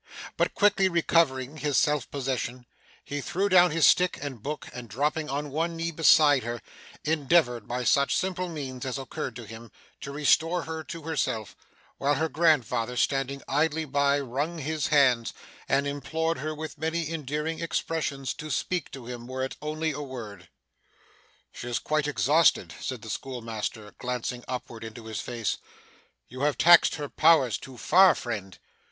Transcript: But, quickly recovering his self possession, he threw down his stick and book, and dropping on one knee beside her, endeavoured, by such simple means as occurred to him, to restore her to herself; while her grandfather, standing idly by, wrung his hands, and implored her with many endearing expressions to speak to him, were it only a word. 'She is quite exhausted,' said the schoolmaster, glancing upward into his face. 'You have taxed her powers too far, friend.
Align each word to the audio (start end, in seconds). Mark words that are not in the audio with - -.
But, 0.35 0.55
quickly 0.55 0.89
recovering 0.89 1.57
his 1.57 1.77
self 1.77 2.09
possession, 2.09 2.65
he 3.05 3.21
threw 3.21 3.49
down 3.49 3.69
his 3.69 3.85
stick 3.85 4.17
and 4.19 4.41
book, 4.41 4.67
and 4.73 4.89
dropping 4.89 5.29
on 5.29 5.51
one 5.51 5.77
knee 5.77 5.91
beside 5.91 6.41
her, 6.41 6.59
endeavoured, 7.03 7.67
by 7.67 7.83
such 7.83 8.15
simple 8.17 8.49
means 8.49 8.83
as 8.83 8.97
occurred 8.97 9.35
to 9.35 9.45
him, 9.45 9.71
to 9.99 10.11
restore 10.11 10.63
her 10.63 10.83
to 10.85 11.03
herself; 11.03 11.55
while 11.99 12.15
her 12.15 12.29
grandfather, 12.29 12.97
standing 12.97 13.43
idly 13.47 13.85
by, 13.85 14.19
wrung 14.19 14.57
his 14.57 14.87
hands, 14.87 15.33
and 15.69 15.85
implored 15.85 16.39
her 16.39 16.55
with 16.55 16.79
many 16.79 17.07
endearing 17.11 17.59
expressions 17.59 18.33
to 18.33 18.49
speak 18.49 18.89
to 18.89 19.05
him, 19.05 19.27
were 19.27 19.43
it 19.43 19.55
only 19.61 19.91
a 19.91 20.01
word. 20.01 20.49
'She 21.51 21.69
is 21.69 21.77
quite 21.77 22.07
exhausted,' 22.07 22.73
said 22.79 23.03
the 23.03 23.09
schoolmaster, 23.11 23.93
glancing 23.99 24.43
upward 24.47 24.83
into 24.83 25.05
his 25.05 25.21
face. 25.21 25.57
'You 26.27 26.41
have 26.41 26.57
taxed 26.57 26.95
her 26.95 27.07
powers 27.07 27.59
too 27.59 27.77
far, 27.77 28.15
friend. 28.15 28.57